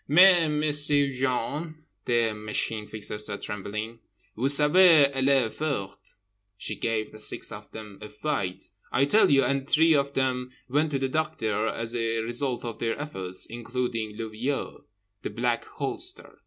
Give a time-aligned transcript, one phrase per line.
[0.07, 3.99] "Mais, M'sieu' Jean," the Machine Fixer said trembling,
[4.35, 6.15] "Vous savez elle est forte.
[6.57, 9.43] She gave the six of them a fight, I tell you.
[9.43, 14.17] And three of them went to the doctor as a result of their efforts, including
[14.17, 14.83] le vieux
[15.21, 16.39] (The Black Holster).